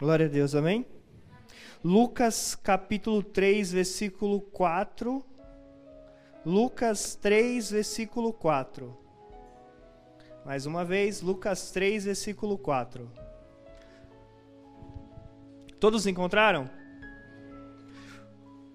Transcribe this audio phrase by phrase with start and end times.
[0.00, 0.86] Glória a Deus, amém?
[1.84, 5.22] Lucas capítulo 3, versículo 4.
[6.42, 8.96] Lucas 3, versículo 4.
[10.46, 13.12] Mais uma vez, Lucas 3, versículo 4.
[15.78, 16.70] Todos encontraram?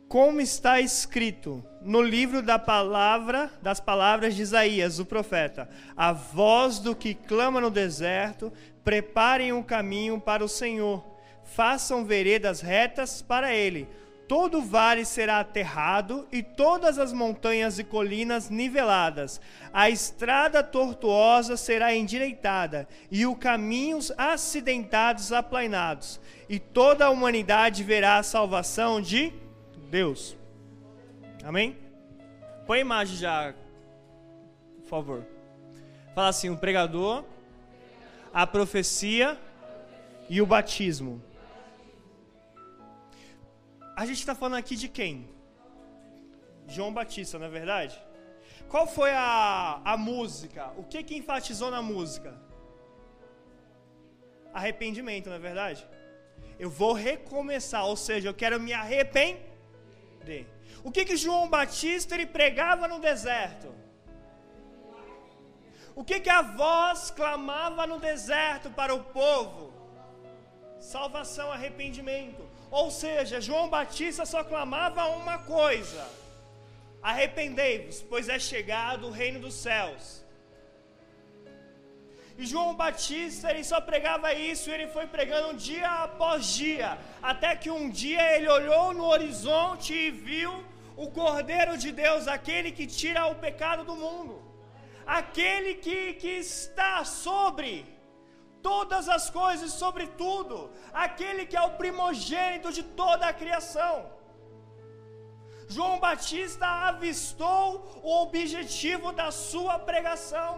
[0.08, 5.68] Como está escrito no livro da palavra, das palavras de Isaías, o profeta:
[5.98, 8.54] A voz do que clama no deserto,
[8.84, 11.15] preparem um caminho para o Senhor
[11.46, 13.88] façam veredas retas para ele.
[14.28, 19.40] Todo vale será aterrado e todas as montanhas e colinas niveladas.
[19.72, 26.20] A estrada tortuosa será endireitada e os caminhos acidentados aplainados.
[26.50, 29.32] E toda a humanidade verá a salvação de
[29.92, 30.36] Deus.
[31.44, 31.78] Amém?
[32.66, 33.54] Põe a imagem já,
[34.82, 35.26] por favor.
[36.16, 37.24] Fala assim: o pregador,
[38.34, 39.38] a profecia
[40.28, 41.22] e o batismo.
[43.96, 45.30] A gente está falando aqui de quem?
[46.68, 47.96] João Batista, não é verdade?
[48.68, 50.72] Qual foi a, a música?
[50.76, 52.38] O que que enfatizou na música?
[54.54, 55.88] Arrependimento, não é verdade?
[56.60, 60.46] Eu vou recomeçar, ou seja, eu quero me arrepender.
[60.84, 63.74] O que que João Batista ele pregava no deserto?
[65.96, 69.74] O que que a voz clamava no deserto para o povo?
[70.80, 72.55] Salvação, arrependimento.
[72.82, 76.04] Ou seja, João Batista só clamava uma coisa:
[77.12, 80.04] arrependei-vos, pois é chegado o reino dos céus.
[82.38, 86.90] E João Batista, ele só pregava isso, ele foi pregando dia após dia,
[87.32, 90.54] até que um dia ele olhou no horizonte e viu
[90.98, 94.36] o Cordeiro de Deus, aquele que tira o pecado do mundo,
[95.20, 97.72] aquele que, que está sobre
[98.68, 100.58] todas as coisas, sobre tudo,
[101.06, 103.96] aquele que é o primogênito de toda a criação.
[105.76, 110.52] João Batista avistou o objetivo da sua pregação.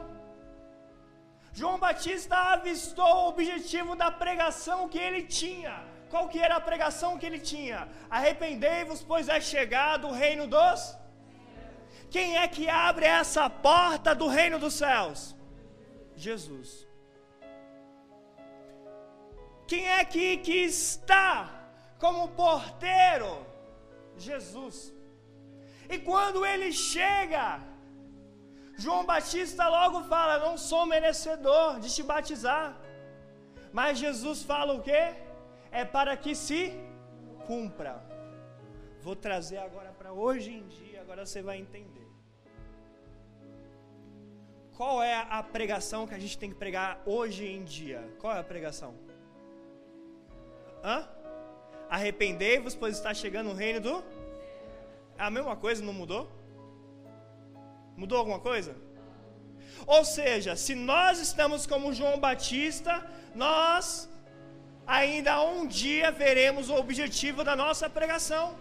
[1.59, 5.75] João Batista avistou o objetivo da pregação que ele tinha.
[6.12, 7.79] Qual que era a pregação que ele tinha?
[8.09, 10.81] Arrependei-vos, pois é chegado o reino dos
[12.09, 15.35] Quem é que abre essa porta do reino dos céus?
[16.16, 16.86] Jesus.
[19.67, 21.29] Quem é que, que está
[22.00, 23.31] como porteiro?
[24.17, 24.94] Jesus.
[25.89, 27.45] E quando ele chega,
[28.78, 32.67] João Batista logo fala: Não sou merecedor de te batizar.
[33.72, 35.03] Mas Jesus fala o quê?
[35.72, 36.61] É para que se
[37.45, 37.94] cumpra.
[39.01, 42.07] Vou trazer agora para hoje em dia, agora você vai entender.
[44.78, 48.01] Qual é a pregação que a gente tem que pregar hoje em dia?
[48.19, 48.94] Qual é a pregação?
[50.83, 51.07] Hã?
[51.89, 54.03] Arrependei-vos, pois está chegando o reino do.
[55.17, 56.29] É a mesma coisa, não mudou?
[57.95, 58.75] Mudou alguma coisa?
[59.85, 64.09] Ou seja, se nós estamos como João Batista, nós
[64.85, 68.55] ainda um dia veremos o objetivo da nossa pregação.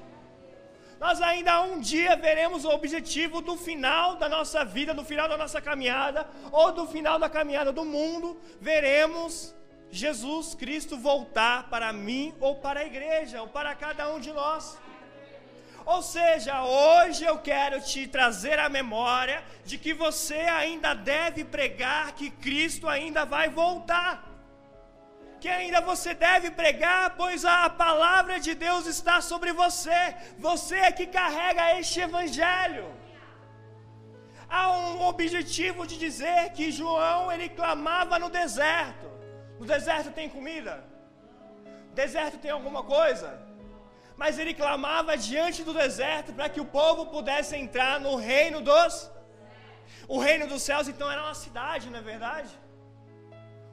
[0.99, 5.37] Nós ainda um dia veremos o objetivo do final da nossa vida, do final da
[5.37, 9.55] nossa caminhada, ou do final da caminhada do mundo, veremos
[9.91, 14.79] Jesus Cristo voltar para mim ou para a igreja, ou para cada um de nós.
[15.87, 22.13] Ou seja, hoje eu quero te trazer a memória de que você ainda deve pregar
[22.13, 24.25] que Cristo ainda vai voltar.
[25.41, 30.17] Que ainda você deve pregar, pois a palavra de Deus está sobre você.
[30.39, 32.93] Você é que carrega este evangelho.
[34.49, 39.16] Há um objetivo de dizer que João ele clamava no deserto.
[39.59, 40.85] No deserto tem comida?
[41.89, 43.29] No deserto tem alguma coisa?
[44.17, 49.11] Mas ele clamava diante do deserto para que o povo pudesse entrar no reino dos.
[50.09, 52.53] O reino dos céus então era uma cidade, não é verdade?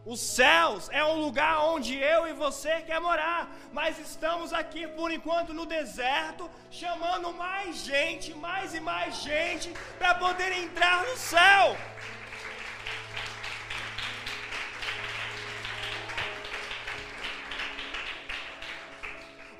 [0.05, 5.09] Os céus é um lugar onde eu e você quer morar, mas estamos aqui por
[5.12, 11.77] enquanto no deserto, chamando mais gente, mais e mais gente para poder entrar no céu.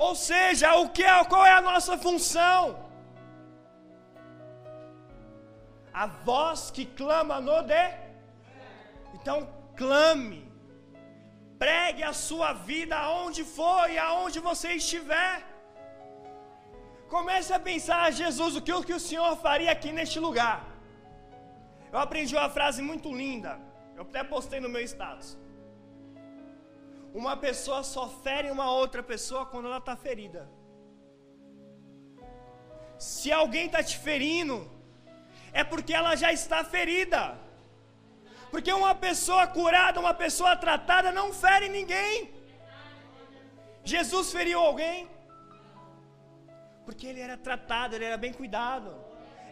[0.06, 2.62] Ou seja, o que é, qual é a nossa função?
[6.02, 7.86] A voz que clama no de.
[9.16, 9.38] Então
[9.82, 10.42] clame.
[11.64, 15.36] Pregue a sua vida aonde for e aonde você estiver.
[17.14, 20.58] Comece a pensar, Jesus, o que, o que o Senhor faria aqui neste lugar?
[21.94, 23.54] Eu aprendi uma frase muito linda.
[23.98, 25.30] Eu até postei no meu status.
[27.22, 30.50] Uma pessoa só fere uma outra pessoa quando ela está ferida.
[32.98, 34.58] Se alguém está te ferindo,
[35.52, 37.38] é porque ela já está ferida.
[38.50, 42.34] Porque uma pessoa curada, uma pessoa tratada, não fere ninguém.
[43.84, 45.10] Jesus feriu alguém?
[46.86, 48.92] Porque ele era tratado, ele era bem cuidado.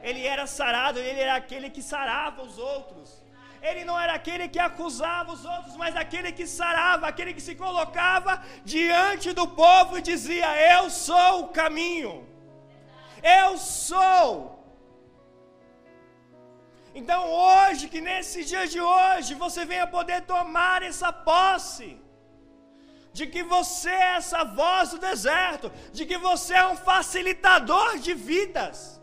[0.02, 3.22] Ele era sarado, ele era aquele que sarava os outros.
[3.70, 7.56] Ele não era aquele que acusava os outros, mas aquele que sarava, aquele que se
[7.56, 12.14] colocava diante do povo e dizia: Eu sou o caminho.
[13.22, 14.32] Eu sou.
[17.00, 21.90] Então hoje, que nesse dia de hoje, você venha poder tomar essa posse
[23.14, 28.14] de que você é essa voz do deserto, de que você é um facilitador de
[28.14, 29.02] vidas,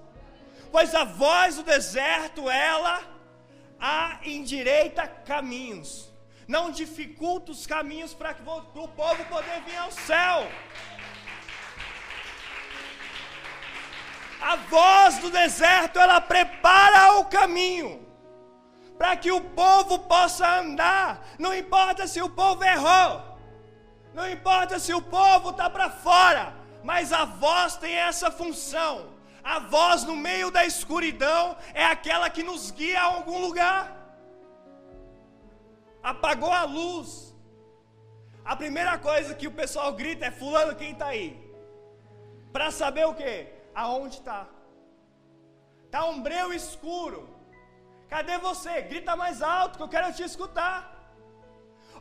[0.72, 3.18] pois a voz do deserto, ela
[3.81, 6.11] a endireita caminhos,
[6.47, 8.37] não dificulta os caminhos para
[8.75, 10.49] o povo poder vir ao céu.
[14.41, 18.07] A voz do deserto, ela prepara o caminho
[18.97, 23.39] para que o povo possa andar, não importa se o povo errou,
[24.13, 26.53] não importa se o povo está para fora,
[26.83, 29.18] mas a voz tem essa função.
[29.55, 33.83] A voz no meio da escuridão é aquela que nos guia a algum lugar.
[36.03, 37.35] Apagou a luz.
[38.45, 41.29] A primeira coisa que o pessoal grita é: Fulano, quem está aí?
[42.53, 43.47] Para saber o que?
[43.75, 44.47] Aonde está?
[45.87, 47.21] Está um breu escuro.
[48.06, 48.83] Cadê você?
[48.83, 50.79] Grita mais alto que eu quero te escutar.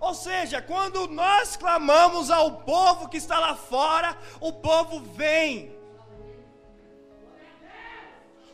[0.01, 5.76] Ou seja, quando nós clamamos ao povo que está lá fora, o povo vem.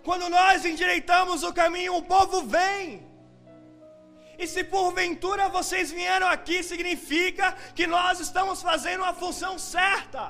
[0.04, 2.86] Quando nós endireitamos o caminho, o povo vem.
[4.38, 10.24] E se porventura vocês vieram aqui, significa que nós estamos fazendo a função certa.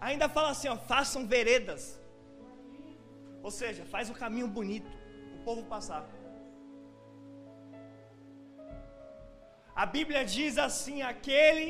[0.00, 1.82] Ainda fala assim, ó, façam veredas.
[3.42, 4.90] Ou seja, faz um caminho bonito,
[5.36, 6.02] o povo passar.
[9.96, 11.66] Bíblia diz assim: aquele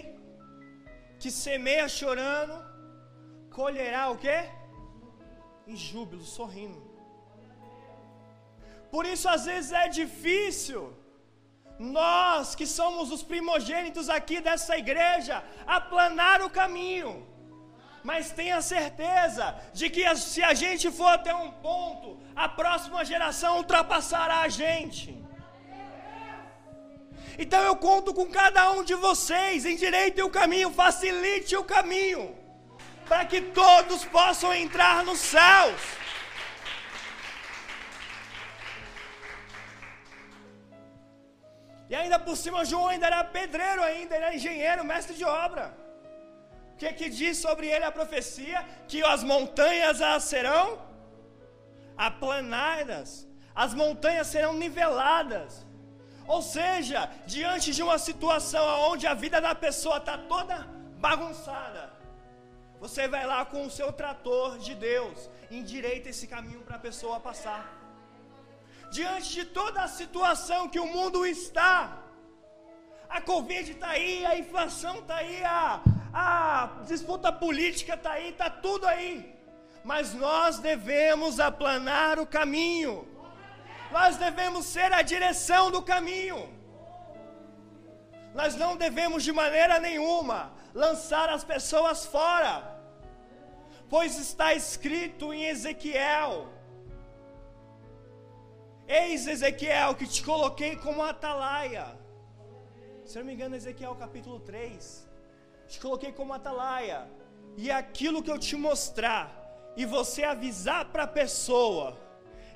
[1.20, 2.56] que semeia chorando,
[3.58, 4.38] colherá o quê?
[5.66, 6.80] Em júbilo, sorrindo.
[8.90, 10.80] Por isso, às vezes, é difícil.
[11.78, 15.36] Nós que somos os primogênitos aqui dessa igreja,
[15.78, 17.12] aplanar o caminho
[18.02, 23.58] mas tenha certeza de que se a gente for até um ponto, a próxima geração
[23.58, 25.21] ultrapassará a gente.
[27.38, 32.37] Então eu conto com cada um de vocês, endireite o caminho, facilite o caminho,
[33.08, 35.81] para que todos possam entrar nos céus.
[41.88, 45.76] E ainda por cima, João ainda era pedreiro ainda, era engenheiro, mestre de obra.
[46.73, 48.64] O que, que diz sobre ele a profecia?
[48.88, 50.81] Que as montanhas serão
[51.96, 55.67] aplanadas, as montanhas serão niveladas.
[56.26, 60.66] Ou seja, diante de uma situação onde a vida da pessoa está toda
[60.98, 61.92] bagunçada,
[62.80, 67.20] você vai lá com o seu trator de Deus, endireita esse caminho para a pessoa
[67.20, 67.78] passar.
[68.90, 71.99] Diante de toda a situação que o mundo está,
[73.08, 75.80] a Covid está aí, a inflação está aí, a,
[76.12, 79.32] a disputa política está aí, está tudo aí.
[79.85, 83.06] Mas nós devemos aplanar o caminho.
[83.96, 86.40] Nós devemos ser a direção do caminho.
[88.38, 90.38] Nós não devemos de maneira nenhuma
[90.82, 92.54] lançar as pessoas fora,
[93.92, 96.49] pois está escrito em Ezequiel:
[98.88, 101.87] Eis Ezequiel que te coloquei como atalaia.
[103.04, 105.06] Se não me engano, Ezequiel capítulo 3.
[105.68, 107.00] Te coloquei como atalaia.
[107.56, 109.25] E aquilo que eu te mostrar,
[109.76, 111.99] e você avisar para a pessoa,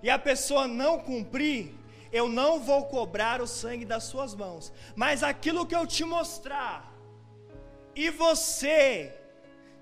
[0.07, 1.63] e a pessoa não cumprir,
[2.19, 4.73] eu não vou cobrar o sangue das suas mãos,
[5.03, 6.77] mas aquilo que eu te mostrar,
[7.93, 9.13] e você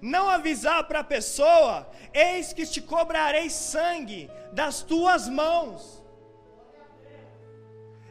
[0.00, 6.02] não avisar para a pessoa, eis que te cobrarei sangue das tuas mãos.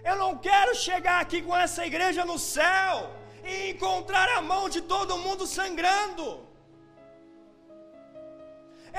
[0.03, 3.09] Eu não quero chegar aqui com essa igreja no céu
[3.43, 6.27] e encontrar a mão de todo mundo sangrando.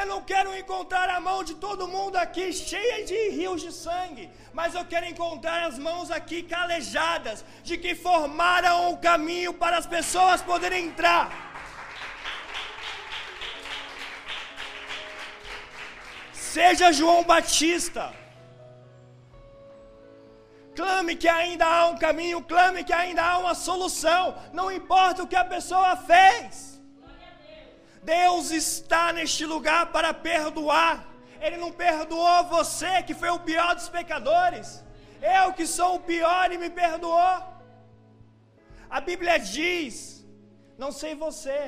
[0.00, 4.28] Eu não quero encontrar a mão de todo mundo aqui cheia de rios de sangue,
[4.52, 9.86] mas eu quero encontrar as mãos aqui calejadas, de que formaram o caminho para as
[9.86, 11.24] pessoas poderem entrar.
[16.32, 18.12] Seja João Batista.
[20.74, 24.36] Clame que ainda há um caminho, clame que ainda há uma solução.
[24.52, 26.73] Não importa o que a pessoa fez.
[28.04, 30.92] Deus está neste lugar para perdoar.
[31.44, 34.68] Ele não perdoou você, que foi o pior dos pecadores.
[35.36, 37.36] Eu que sou o pior e me perdoou.
[38.96, 40.24] A Bíblia diz,
[40.82, 41.60] não sei você,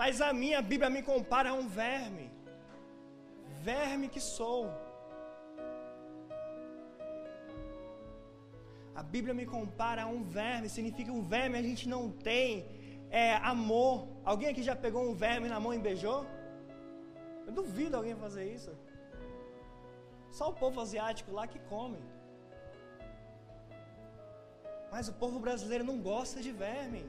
[0.00, 2.26] mas a minha Bíblia me compara a um verme.
[3.70, 4.62] Verme que sou.
[9.00, 12.50] A Bíblia me compara a um verme, significa um verme a gente não tem
[13.10, 14.08] é, amor.
[14.24, 16.26] Alguém aqui já pegou um verme na mão e beijou?
[17.46, 18.72] Eu duvido alguém fazer isso.
[20.30, 22.00] Só o povo asiático lá que come.
[24.92, 27.02] Mas o povo brasileiro não gosta de verme.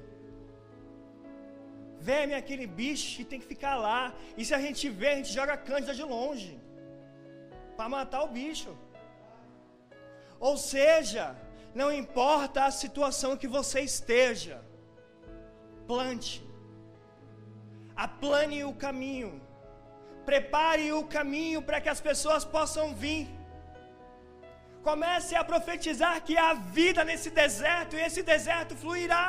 [1.99, 4.13] Verme é aquele bicho que tem que ficar lá.
[4.35, 6.59] E se a gente vê, a gente joga cândida de longe.
[7.77, 8.75] Para matar o bicho.
[10.39, 11.35] Ou seja,
[11.75, 14.63] não importa a situação que você esteja,
[15.91, 16.33] plante,
[18.07, 19.31] aplane o caminho,
[20.29, 23.23] prepare o caminho para que as pessoas possam vir.
[24.87, 29.25] Comece a profetizar que há vida nesse deserto e esse deserto fluirá.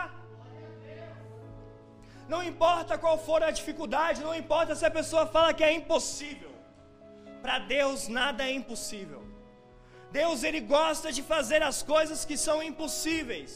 [2.33, 6.53] Não importa qual for a dificuldade, não importa se a pessoa fala que é impossível.
[7.43, 9.23] Para Deus nada é impossível.
[10.21, 13.53] Deus ele gosta de fazer as coisas que são impossíveis,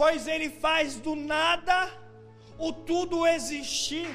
[0.00, 1.78] pois ele faz do nada
[2.66, 4.08] o tudo existir.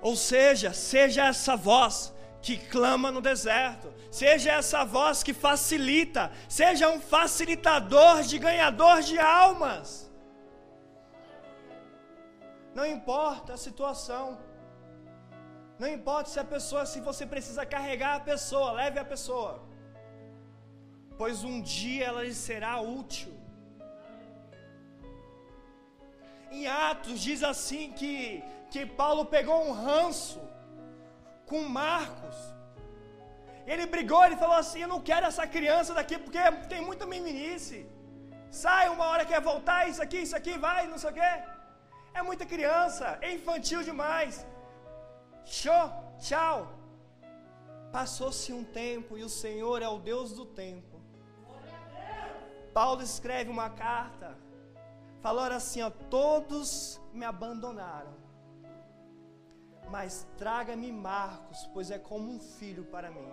[0.00, 6.90] Ou seja, seja essa voz que clama no deserto, seja essa voz que facilita, seja
[6.90, 10.10] um facilitador de ganhador de almas.
[12.74, 14.38] Não importa a situação.
[15.78, 19.73] Não importa se a pessoa, se você precisa carregar a pessoa, leve a pessoa.
[21.20, 23.32] Pois um dia ela lhe será útil.
[26.50, 28.42] Em Atos diz assim que,
[28.72, 30.40] que Paulo pegou um ranço
[31.50, 32.36] com Marcos.
[33.66, 36.40] Ele brigou, ele falou assim: Eu não quero essa criança daqui porque
[36.72, 37.78] tem muita meninice.
[38.62, 41.32] Sai uma hora quer voltar, isso aqui, isso aqui, vai, não sei o quê.
[42.18, 44.46] É muita criança, é infantil demais.
[45.44, 45.86] Show,
[46.20, 46.56] tchau.
[47.90, 50.93] Passou-se um tempo e o Senhor é o Deus do tempo.
[52.74, 54.36] Paulo escreve uma carta,
[55.20, 58.12] falou assim: ó, todos me abandonaram,
[59.88, 63.30] mas traga-me Marcos, pois é como um filho para mim.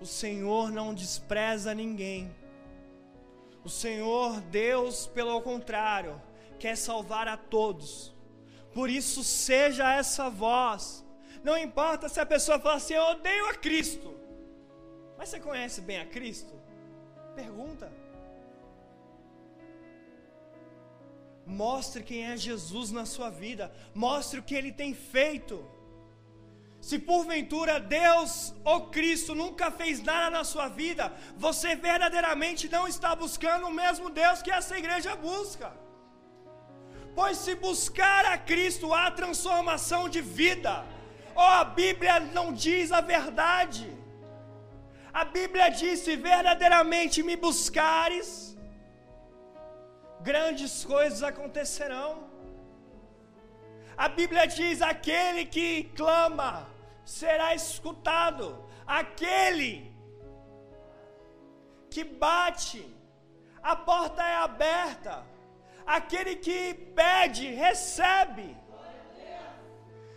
[0.00, 2.34] O Senhor não despreza ninguém.
[3.64, 6.20] O Senhor, Deus, pelo contrário,
[6.58, 8.13] quer salvar a todos.
[8.74, 11.04] Por isso, seja essa voz.
[11.42, 14.14] Não importa se a pessoa fala assim: Eu odeio a Cristo.
[15.16, 16.54] Mas você conhece bem a Cristo?
[17.36, 17.92] Pergunta.
[21.46, 23.72] Mostre quem é Jesus na sua vida.
[23.94, 25.64] Mostre o que ele tem feito.
[26.80, 33.14] Se porventura Deus ou Cristo nunca fez nada na sua vida, você verdadeiramente não está
[33.14, 35.83] buscando o mesmo Deus que essa igreja busca.
[37.14, 40.84] Pois se buscar a Cristo há transformação de vida,
[41.34, 43.86] ou a Bíblia não diz a verdade.
[45.12, 48.28] A Bíblia diz: se verdadeiramente me buscares,
[50.20, 52.10] grandes coisas acontecerão.
[53.96, 56.68] A Bíblia diz: aquele que clama,
[57.04, 58.46] será escutado.
[58.86, 59.94] Aquele
[61.92, 62.82] que bate,
[63.62, 65.33] a porta é aberta.
[65.86, 68.56] Aquele que pede, recebe.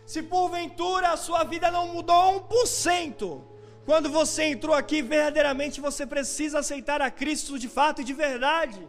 [0.06, 3.42] Se porventura a sua vida não mudou 1%,
[3.84, 8.80] quando você entrou aqui, verdadeiramente você precisa aceitar a Cristo de fato e de verdade.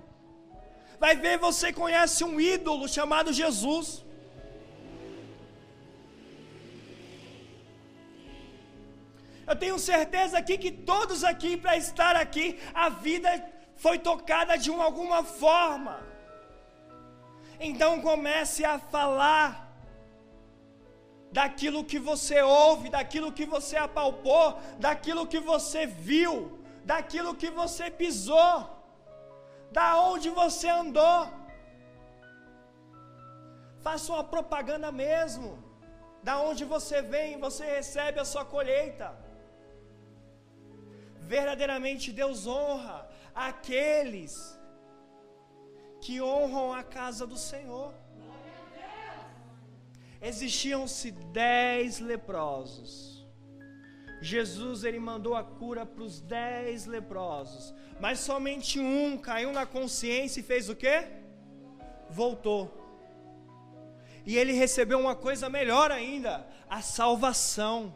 [1.00, 4.06] Vai ver, você conhece um ídolo chamado Jesus.
[9.48, 13.30] Eu tenho certeza aqui que todos aqui, para estar aqui, a vida
[13.76, 16.09] foi tocada de uma, alguma forma.
[17.60, 19.70] Então comece a falar
[21.32, 27.92] daquilo que você ouve, daquilo que você apalpou, daquilo que você viu, daquilo que você
[27.92, 28.56] pisou,
[29.72, 31.28] da onde você andou.
[33.82, 35.64] Faça uma propaganda mesmo.
[36.22, 39.18] Da onde você vem, você recebe a sua colheita.
[41.22, 44.59] Verdadeiramente Deus honra aqueles
[46.10, 47.94] que honram a casa do Senhor.
[50.20, 53.24] Existiam-se dez leprosos.
[54.20, 60.40] Jesus ele mandou a cura para os dez leprosos, mas somente um caiu na consciência
[60.40, 61.08] e fez o quê?
[62.10, 62.64] Voltou.
[64.26, 67.94] E ele recebeu uma coisa melhor ainda: a salvação.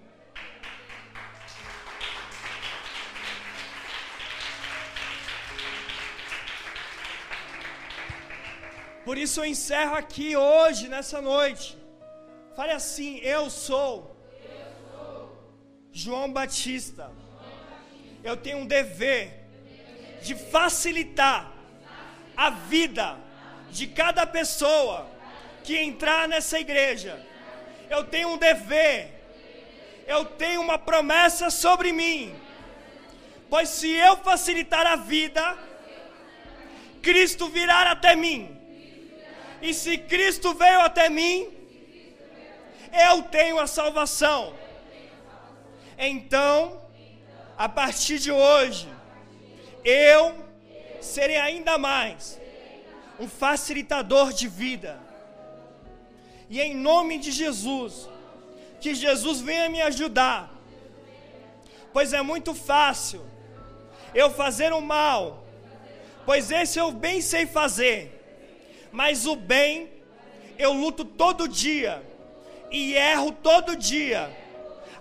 [9.05, 11.77] Por isso eu encerro aqui hoje, nessa noite.
[12.55, 15.55] Fale assim: Eu sou, eu sou.
[15.91, 17.12] João Batista.
[18.24, 19.43] Eu tenho um dever
[20.22, 21.51] de facilitar
[22.38, 23.17] a vida
[23.69, 25.05] de cada pessoa
[25.63, 27.22] que entrar nessa igreja.
[27.89, 29.12] Eu tenho um dever,
[30.07, 32.33] eu tenho uma promessa sobre mim.
[33.50, 35.57] Pois se eu facilitar a vida,
[37.01, 38.62] Cristo virá até mim.
[39.67, 41.48] E se Cristo veio até mim,
[43.08, 44.53] eu tenho a salvação.
[45.98, 46.82] Então,
[47.58, 48.89] a partir de hoje,
[49.86, 50.36] eu
[51.00, 52.38] serei ainda mais
[53.17, 55.00] um facilitador de vida.
[56.50, 58.10] E em nome de Jesus,
[58.82, 60.53] que Jesus venha me ajudar,
[61.93, 63.25] pois é muito fácil
[64.13, 65.48] eu fazer o mal,
[66.25, 68.22] pois esse eu bem sei fazer,
[68.93, 69.91] mas o bem
[70.57, 72.07] eu luto todo dia
[72.69, 74.31] e erro todo dia.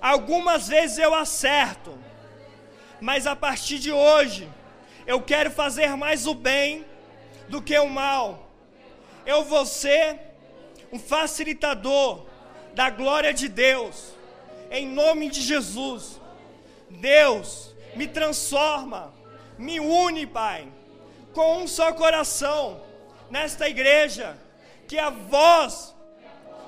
[0.00, 1.96] Algumas vezes eu acerto,
[3.00, 4.48] mas a partir de hoje
[5.06, 6.86] eu quero fazer mais o bem
[7.50, 8.50] do que o mal.
[9.26, 10.18] Eu vou ser
[10.90, 12.24] um facilitador
[12.74, 14.14] da glória de Deus,
[14.70, 16.18] em nome de Jesus.
[16.88, 19.12] Deus, me transforma,
[19.58, 20.66] me une, Pai,
[21.34, 22.90] com um só coração
[23.32, 24.36] nesta igreja,
[24.86, 25.94] que a voz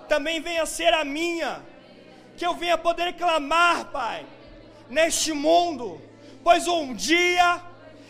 [0.08, 1.60] também venha ser a minha,
[2.38, 4.24] que eu venha poder clamar, Pai,
[4.88, 6.00] neste mundo,
[6.42, 7.60] pois um dia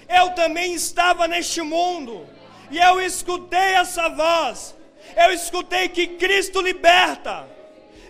[0.08, 2.28] eu também estava neste mundo
[2.70, 4.72] e eu escutei essa voz,
[5.16, 7.48] eu escutei que Cristo liberta,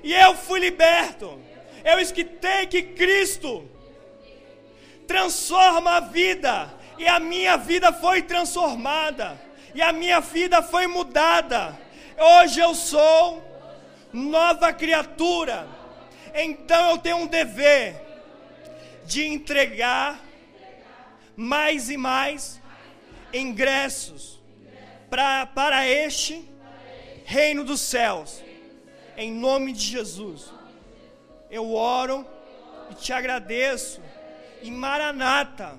[0.03, 1.41] e eu fui liberto,
[1.83, 3.67] eu escutei que Cristo
[5.07, 9.41] transforma a vida, e a minha vida foi transformada,
[9.75, 11.77] e a minha vida foi mudada.
[12.17, 13.43] Hoje eu sou
[14.13, 15.67] nova criatura,
[16.33, 18.01] então eu tenho um dever
[19.05, 20.21] de entregar
[21.37, 22.61] mais e mais
[23.33, 24.41] ingressos
[25.11, 26.49] pra, para este
[27.25, 28.43] reino dos céus.
[29.17, 30.53] Em nome de Jesus.
[31.51, 32.27] Eu oro
[32.91, 34.01] e te agradeço.
[34.63, 35.79] E Maranata.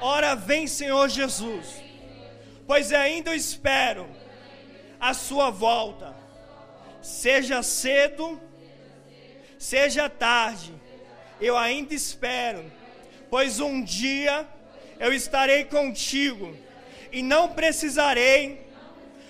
[0.00, 1.89] Ora vem, Senhor Jesus.
[2.70, 4.08] Pois ainda espero
[5.00, 6.14] a sua volta.
[7.02, 8.40] Seja cedo,
[9.58, 10.72] seja tarde.
[11.40, 12.70] Eu ainda espero,
[13.28, 14.46] pois um dia
[15.00, 16.56] eu estarei contigo
[17.10, 18.64] e não precisarei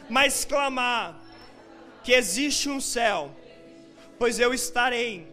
[0.06, 1.18] mais clamar
[2.04, 3.34] que existe um céu,
[4.18, 5.26] pois eu estarei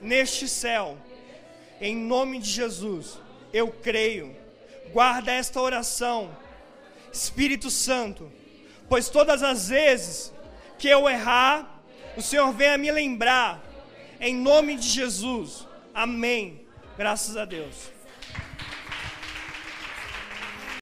[0.00, 0.96] neste céu,
[1.80, 3.18] em nome de Jesus.
[3.52, 4.36] Eu creio.
[4.92, 6.30] Guarda esta oração,
[7.12, 8.30] Espírito Santo,
[8.88, 10.32] pois todas as vezes
[10.78, 11.82] que eu errar,
[12.16, 13.62] o Senhor venha me lembrar,
[14.20, 15.66] em nome de Jesus.
[15.94, 16.66] Amém.
[16.96, 17.90] Graças a Deus.